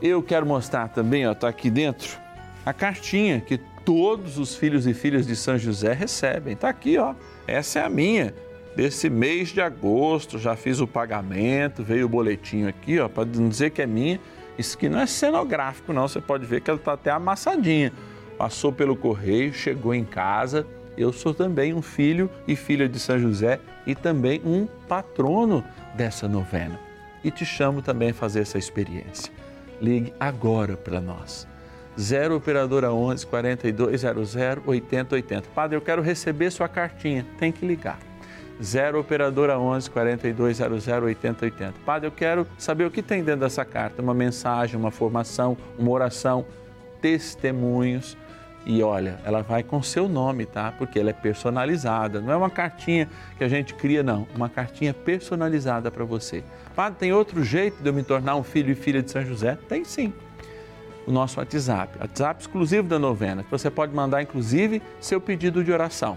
eu 0.00 0.22
quero 0.22 0.44
mostrar 0.44 0.88
também, 0.88 1.26
ó, 1.26 1.34
tá 1.34 1.48
aqui 1.48 1.70
dentro, 1.70 2.18
a 2.66 2.72
cartinha 2.72 3.40
que 3.40 3.58
todos 3.84 4.38
os 4.38 4.54
filhos 4.54 4.86
e 4.86 4.92
filhas 4.92 5.26
de 5.26 5.34
São 5.34 5.58
José 5.58 5.92
recebem. 5.94 6.54
Tá 6.54 6.68
aqui, 6.68 6.98
ó. 6.98 7.14
Essa 7.46 7.80
é 7.80 7.84
a 7.84 7.88
minha. 7.88 8.34
Desse 8.76 9.10
mês 9.10 9.48
de 9.48 9.60
agosto, 9.60 10.38
já 10.38 10.54
fiz 10.54 10.80
o 10.80 10.86
pagamento, 10.86 11.82
veio 11.82 12.06
o 12.06 12.08
boletim 12.08 12.66
aqui, 12.66 13.00
ó, 13.00 13.08
para 13.08 13.24
dizer 13.24 13.70
que 13.70 13.82
é 13.82 13.86
minha. 13.86 14.20
Isso 14.56 14.76
aqui 14.76 14.88
não 14.88 15.00
é 15.00 15.06
cenográfico, 15.06 15.92
não. 15.92 16.06
Você 16.06 16.20
pode 16.20 16.46
ver 16.46 16.60
que 16.60 16.70
ela 16.70 16.78
está 16.78 16.92
até 16.92 17.10
amassadinha. 17.10 17.92
Passou 18.38 18.72
pelo 18.72 18.94
correio, 18.94 19.52
chegou 19.52 19.94
em 19.94 20.04
casa. 20.04 20.66
Eu 20.96 21.12
sou 21.12 21.32
também 21.32 21.72
um 21.72 21.82
filho 21.82 22.30
e 22.46 22.54
filha 22.54 22.88
de 22.88 22.98
São 22.98 23.18
José 23.18 23.58
e 23.86 23.94
também 23.94 24.40
um 24.44 24.66
patrono 24.88 25.64
dessa 25.94 26.28
novena. 26.28 26.78
E 27.24 27.30
te 27.30 27.44
chamo 27.44 27.80
também 27.80 28.10
a 28.10 28.14
fazer 28.14 28.40
essa 28.40 28.58
experiência. 28.58 29.32
Ligue 29.80 30.12
agora 30.20 30.76
para 30.76 31.00
nós. 31.00 31.46
0 31.98 32.36
operadora 32.36 32.92
11 32.92 33.26
4200 33.26 34.36
8080. 34.66 35.48
Padre, 35.54 35.76
eu 35.76 35.80
quero 35.80 36.02
receber 36.02 36.50
sua 36.50 36.68
cartinha. 36.68 37.26
Tem 37.38 37.52
que 37.52 37.66
ligar. 37.66 37.98
0 38.62 39.00
operadora 39.00 39.58
11 39.58 39.90
4200 39.90 40.88
8080. 40.88 41.74
Padre, 41.84 42.08
eu 42.08 42.12
quero 42.12 42.46
saber 42.56 42.84
o 42.84 42.90
que 42.90 43.02
tem 43.02 43.22
dentro 43.22 43.40
dessa 43.40 43.64
carta, 43.64 44.00
uma 44.00 44.14
mensagem, 44.14 44.78
uma 44.78 44.90
formação, 44.90 45.56
uma 45.78 45.90
oração, 45.90 46.46
testemunhos. 47.00 48.16
E 48.64 48.82
olha, 48.82 49.18
ela 49.24 49.42
vai 49.42 49.62
com 49.62 49.82
seu 49.82 50.08
nome, 50.08 50.46
tá? 50.46 50.72
Porque 50.72 50.98
ela 50.98 51.10
é 51.10 51.12
personalizada. 51.12 52.20
Não 52.20 52.32
é 52.32 52.36
uma 52.36 52.50
cartinha 52.50 53.08
que 53.36 53.42
a 53.42 53.48
gente 53.48 53.74
cria, 53.74 54.02
não. 54.02 54.26
Uma 54.34 54.48
cartinha 54.48 54.94
personalizada 54.94 55.90
para 55.90 56.04
você. 56.04 56.44
Padre, 56.74 56.98
tem 56.98 57.12
outro 57.12 57.42
jeito 57.42 57.82
de 57.82 57.88
eu 57.88 57.92
me 57.92 58.02
tornar 58.02 58.36
um 58.36 58.42
filho 58.42 58.70
e 58.70 58.74
filha 58.74 59.02
de 59.02 59.10
São 59.10 59.24
José? 59.24 59.58
Tem 59.68 59.84
sim. 59.84 60.12
O 61.06 61.10
nosso 61.10 61.40
WhatsApp, 61.40 61.98
WhatsApp 61.98 62.40
exclusivo 62.40 62.86
da 62.86 62.98
novena, 62.98 63.42
que 63.42 63.50
você 63.50 63.68
pode 63.68 63.92
mandar 63.92 64.22
inclusive 64.22 64.80
seu 65.00 65.20
pedido 65.20 65.64
de 65.64 65.72
oração 65.72 66.16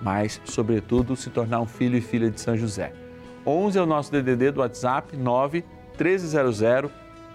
mas, 0.00 0.40
sobretudo, 0.44 1.16
se 1.16 1.30
tornar 1.30 1.60
um 1.60 1.66
filho 1.66 1.96
e 1.96 2.00
filha 2.00 2.30
de 2.30 2.40
São 2.40 2.56
José. 2.56 2.92
11 3.46 3.78
é 3.78 3.82
o 3.82 3.86
nosso 3.86 4.10
DDD 4.10 4.50
do 4.50 4.60
WhatsApp, 4.60 5.16
9 5.16 5.64
1300 5.98 6.90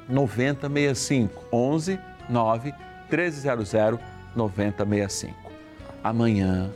9065. 0.07 1.45
11 1.51 1.99
9 2.29 2.73
1300 3.09 3.73
9065. 3.73 4.10
Amanhã, 6.03 6.71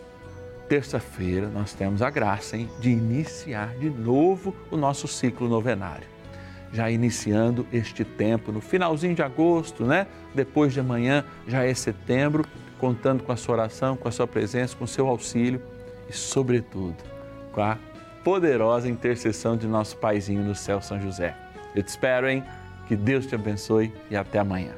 terça-feira, 0.68 1.48
nós 1.48 1.74
temos 1.74 2.02
a 2.02 2.10
graça 2.10 2.58
hein, 2.58 2.70
de 2.80 2.90
iniciar 2.90 3.76
de 3.76 3.90
novo 3.90 4.56
o 4.70 4.78
nosso 4.78 5.08
ciclo 5.08 5.48
novenário. 5.48 6.08
Já 6.74 6.92
iniciando 6.92 7.66
este 7.72 8.04
tempo, 8.04 8.52
no 8.52 8.60
finalzinho 8.60 9.16
de 9.16 9.22
agosto, 9.22 9.86
né? 9.86 10.08
Depois 10.34 10.74
de 10.74 10.80
amanhã 10.80 11.24
já 11.48 11.64
é 11.64 11.74
setembro, 11.74 12.46
contando 12.78 13.24
com 13.24 13.32
a 13.32 13.38
sua 13.38 13.56
oração, 13.56 13.96
com 13.96 14.08
a 14.08 14.12
sua 14.12 14.28
presença, 14.28 14.76
com 14.76 14.84
o 14.84 14.88
seu 14.88 15.08
auxílio 15.08 15.62
e, 16.10 16.14
sobretudo, 16.14 16.98
com 17.54 17.62
a 17.62 17.78
poderosa 18.24 18.90
intercessão 18.90 19.56
de 19.56 19.68
nosso 19.68 19.98
Paizinho 19.98 20.44
no 20.44 20.56
céu, 20.56 20.82
São 20.82 21.00
José. 21.00 21.36
Eu 21.74 21.84
te 21.84 21.88
espero, 21.88 22.28
hein? 22.28 22.44
Que 22.88 22.96
Deus 22.96 23.26
te 23.26 23.36
abençoe 23.36 23.94
e 24.10 24.16
até 24.16 24.40
amanhã. 24.40 24.74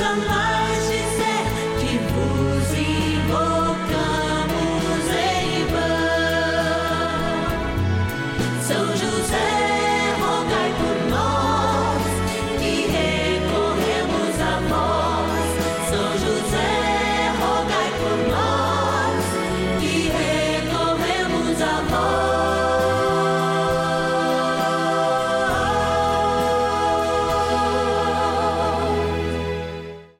Achamos. 0.00 0.47